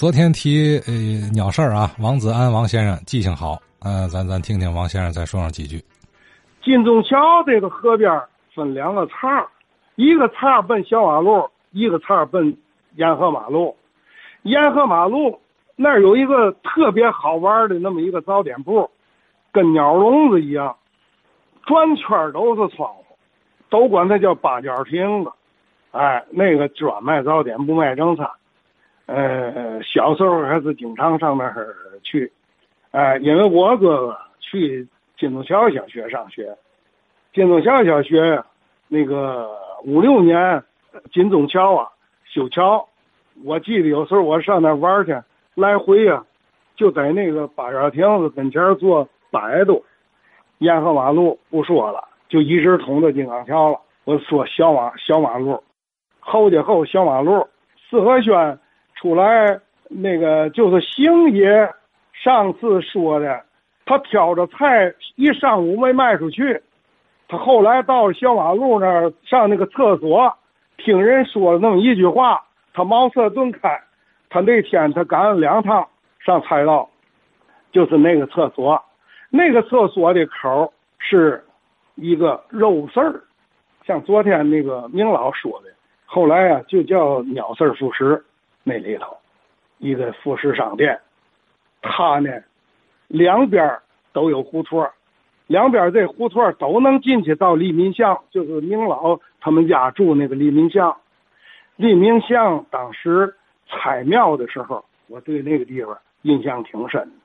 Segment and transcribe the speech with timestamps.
[0.00, 0.94] 昨天提呃
[1.34, 5.76] 鸟事儿啊，王子安王先生记性好，呃，咱咱听听王先生再说上几句。
[6.64, 8.10] 金钟桥这个河边
[8.54, 9.46] 分两个岔，
[9.96, 12.56] 一个岔奔小马路，一个岔奔
[12.96, 13.76] 沿河马路。
[14.44, 15.38] 沿河马路
[15.76, 18.90] 那儿有一个特别好玩的那么一个早点铺，
[19.52, 20.74] 跟鸟笼子一样，
[21.66, 23.04] 转圈都是窗户，
[23.68, 25.30] 都管它叫八角亭子。
[25.90, 28.26] 哎，那个专卖早点，不卖正餐。
[29.12, 31.74] 呃，小时候还是经常上那儿
[32.04, 32.30] 去，
[32.92, 34.86] 哎，因为我哥哥去
[35.18, 36.56] 金钟桥小学上学，
[37.34, 38.40] 金钟桥小学
[38.86, 39.50] 那个
[39.82, 40.62] 五六年
[41.12, 41.88] 金钟桥啊
[42.24, 42.88] 修桥，
[43.44, 45.20] 我记得有时候我上那玩去，
[45.56, 46.24] 来回呀
[46.76, 49.82] 就在那个八角亭子跟前坐百多，
[50.58, 53.80] 沿河马路不说了，就一直通到金刚桥了。
[54.04, 55.60] 我说小马小马路，
[56.20, 57.48] 后家后小马路，
[57.90, 58.56] 四合轩。
[59.00, 61.68] 出来那个就是邢爷
[62.12, 63.42] 上次说的，
[63.86, 66.60] 他挑着菜一上午没卖出去，
[67.26, 70.36] 他后来到小马路那儿上那个厕所，
[70.76, 73.80] 听人说了那么一句话，他茅塞顿开，
[74.28, 76.90] 他那天他赶了两趟上菜道，
[77.72, 78.84] 就是那个厕所，
[79.30, 81.42] 那个厕所的口是
[81.94, 83.22] 一个肉丝儿，
[83.86, 85.70] 像昨天那个明老说的，
[86.04, 88.22] 后来啊就叫鸟丝副食。
[88.70, 89.16] 那里头，
[89.78, 91.00] 一个服饰商店，
[91.82, 92.30] 它呢，
[93.08, 93.80] 两边
[94.12, 94.88] 都有胡同
[95.48, 100.96] 两边这胡同都能进去到利民巷，就是明老他们家住那个利民巷。
[101.74, 103.34] 利民巷当时
[103.66, 107.16] 拆庙的时候，我对那个地方印象挺深的。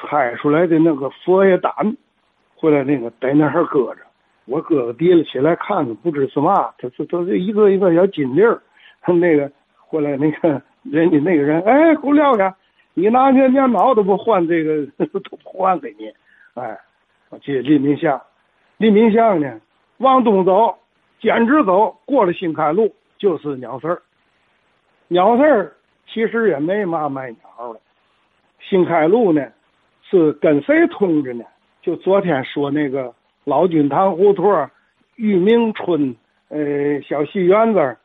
[0.00, 1.70] 拆出来的那个佛爷胆，
[2.56, 4.00] 回来那个在那儿搁着，
[4.46, 8.62] 我哥哥提了起来看看，不知是嘛，他是都是一个一个小金粒儿，
[9.20, 9.52] 那个。
[9.90, 12.54] 过来那个人家那个人，哎，胡廖家，
[12.94, 16.10] 你拿年年毛都不换这个， 都不换给你，
[16.54, 16.78] 哎，
[17.28, 18.20] 我记得利民巷，
[18.78, 19.60] 利民巷呢，
[19.98, 20.74] 往东走，
[21.20, 24.02] 简直走过了新开路就是鸟市儿，
[25.08, 25.72] 鸟市儿
[26.06, 27.80] 其实也没嘛卖鸟的，
[28.60, 29.46] 新开路呢
[30.08, 31.44] 是跟谁通着呢？
[31.82, 34.70] 就昨天说那个老君堂胡同、
[35.16, 36.16] 玉明村，
[36.48, 37.98] 呃，小戏园子。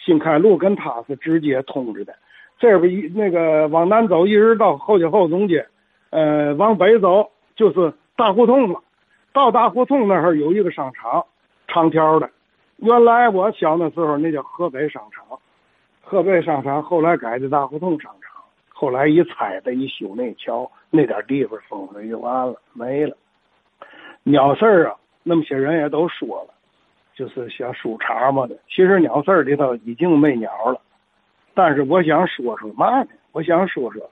[0.00, 2.14] 新开路跟他是直接通着的，
[2.58, 5.66] 这边一那个往南走，一直到后街后总街，
[6.10, 8.80] 呃，往北走就是大胡同了。
[9.32, 11.24] 到大胡同那儿有一个商场，
[11.68, 12.28] 长条的。
[12.78, 15.24] 原来我小那时候那叫河北商场，
[16.00, 23.16] 河北商场后来改的大胡同商场，后来一拆的，一修那桥，那点地方风水就完了，没了。
[24.24, 26.54] 鸟事儿啊，那么些人也都说了。
[27.14, 30.80] 就是小书场嘛的，其实鸟市里头已经没鸟了，
[31.58, 33.08] 但是我想说说嘛呢？
[33.32, 34.08] 我想说说，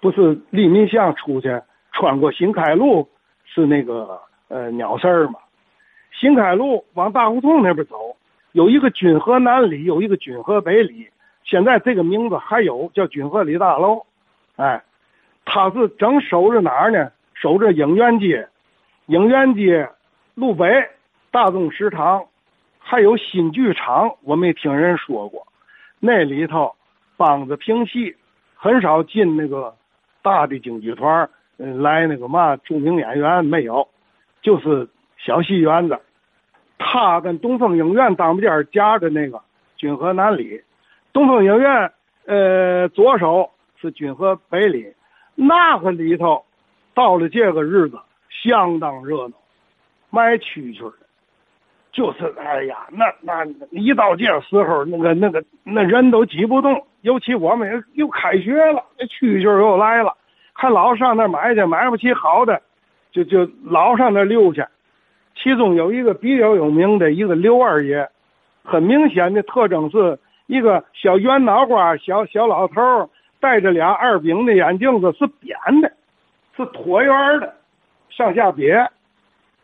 [0.00, 1.48] 不是利民巷出去
[1.92, 3.08] 穿过新开路
[3.44, 5.34] 是那个呃鸟市吗？
[6.10, 8.16] 新开路往大胡同那边走，
[8.50, 11.06] 有一个君河南里，有一个君河北里，
[11.44, 14.04] 现在这个名字还有叫君河里大楼，
[14.56, 14.82] 哎，
[15.44, 17.12] 他是正守着哪儿呢？
[17.34, 18.48] 守着影院街，
[19.06, 19.88] 影院街
[20.34, 20.66] 路北。
[21.30, 22.24] 大众食堂，
[22.80, 25.46] 还有新剧场，我没听人说过。
[26.06, 26.74] 那里头
[27.16, 28.14] 梆子评戏，
[28.54, 29.74] 很少进那个
[30.20, 33.88] 大的京剧团嗯来那个嘛著名演员没有，
[34.42, 35.98] 就是小戏园子。
[36.76, 39.40] 他跟东风影院当边夹着那个
[39.76, 40.60] 君和南里，
[41.14, 41.90] 东风影院
[42.26, 43.50] 呃左手
[43.80, 44.92] 是君和北里，
[45.34, 46.44] 那个里头
[46.92, 47.98] 到了这个日子
[48.28, 49.34] 相当热闹，
[50.10, 51.03] 卖蛐蛐的。
[51.94, 56.84] 就是哎呀，那那一到这时候，那个那个那人都挤不动。
[57.02, 60.12] 尤其我们又开学了，那蛐蛐又来了，
[60.52, 62.60] 还老上那买去，买不起好的，
[63.12, 64.64] 就就老上那溜去。
[65.36, 68.08] 其中有一个比较有名的一个刘二爷，
[68.64, 75.92] 很明显的特征是一个小圆脑瓜，小小老头戴着俩二饼的眼镜子，是扁的，
[76.56, 77.54] 是椭圆的，
[78.08, 78.88] 上下瘪。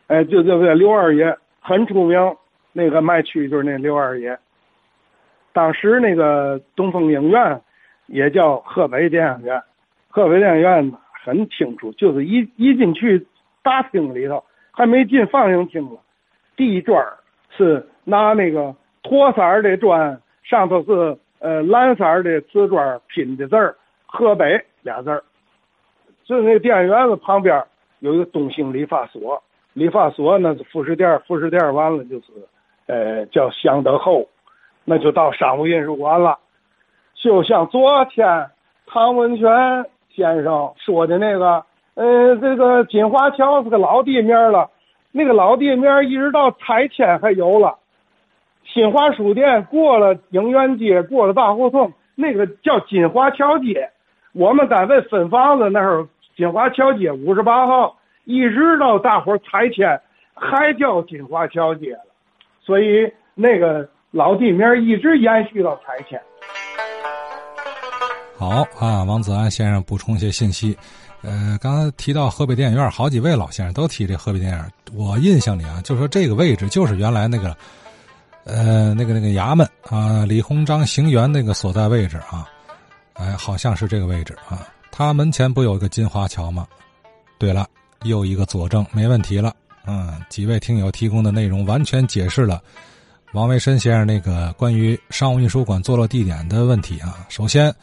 [0.07, 1.35] 哎，就这个刘二爷。
[1.61, 2.35] 很出名，
[2.73, 4.37] 那个卖蛐就是那刘二爷。
[5.53, 7.61] 当时那个东风影院
[8.07, 9.61] 也叫河北电影院，
[10.09, 10.91] 河北电影院
[11.23, 13.27] 很清楚，就是一一进去
[13.61, 15.97] 大厅里头，还没进放映厅呢，
[16.55, 17.05] 地砖
[17.55, 23.75] 是拿那个驼色的砖，上头是呃蓝色的瓷砖拼的字儿，
[24.07, 25.23] 河北俩字儿。
[26.23, 27.61] 就那个电影院子旁边
[27.99, 29.43] 有一个东兴理发所。
[29.73, 32.25] 理发所那是副食店，副食店完了就是，
[32.87, 34.27] 呃，叫祥德后，
[34.83, 36.37] 那就到商务印书馆了。
[37.15, 38.49] 就像昨天
[38.87, 41.63] 唐文泉先生说的那个，
[41.95, 44.69] 呃，这个金华桥是个老地面了，
[45.11, 47.77] 那个老地面一直到拆迁还有了。
[48.73, 53.89] 新华书店过了影院街，过了大胡同，那个叫金华桥街。
[54.33, 59.99] 我们单位分房子那儿，金华桥街五十八号，一直到大伙儿拆迁，
[60.33, 62.05] 还叫金华桥街了。
[62.63, 66.21] 所以那个老地名一直延续到拆迁。
[68.37, 70.77] 好啊，王子安先生补充一些信息。
[71.21, 74.65] 呃，刚才提到河北电影院，好几位老先生都提这河北电影。
[74.95, 77.55] 我印象里啊，就说这个位置就是原来那个。
[78.43, 82.49] 呃，那个那个衙门啊，李鸿章行辕那个所在位置啊，
[83.13, 84.65] 哎，好像是这个位置啊。
[84.89, 86.65] 他门前不有个金华桥吗？
[87.37, 87.67] 对了，
[88.03, 89.53] 又一个佐证，没问题了。
[89.85, 92.61] 嗯，几位听友提供的内容完全解释了
[93.33, 97.25] 王维申先生那个关于商务印书馆坐落地点的问题啊。
[97.29, 97.73] 首先，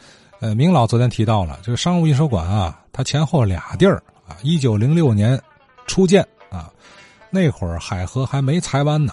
[0.40, 5.40] 呃，明老昨天提到了，这个商务印书馆啊，它前后俩地儿啊，一九零六年
[5.86, 6.70] 初建啊，
[7.30, 9.12] 那会儿海河还没裁湾呢。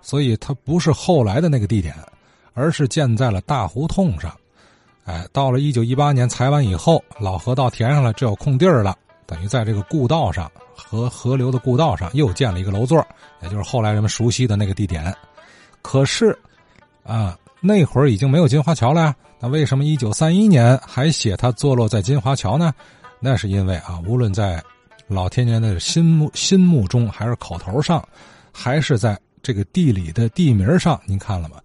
[0.00, 1.94] 所以它不是后来的那个地点，
[2.54, 4.34] 而是建在了大胡同上。
[5.04, 8.96] 哎，到了一九一八年裁完以后，老河道填上了，这有空地儿了，
[9.26, 13.06] 等于在这个故道上和河流的故道上又建了一个楼座，
[13.42, 15.14] 也就是后来人们熟悉的那个地点。
[15.80, 16.38] 可是，
[17.04, 19.14] 啊，那会儿已经没有金华桥了呀。
[19.38, 22.72] 那为什么一九三一年还写它坐落在金华桥呢？
[23.20, 24.62] 那是因为啊，无论在
[25.08, 28.06] 老天爷的心目心目中，还是口头上，
[28.52, 29.18] 还是在。
[29.44, 31.56] 这个地理的地名上，您看了吗？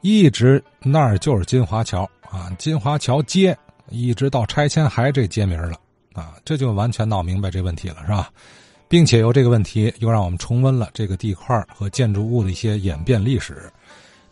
[0.00, 3.56] 一直那儿就是金华桥啊，金华桥街，
[3.88, 5.78] 一直到拆迁还这街名了
[6.14, 8.30] 啊，这就完全闹明白这问题了，是吧？
[8.88, 13.70] 并且由这个问题又让我们重温了这个地块和建筑物的一些演变历史。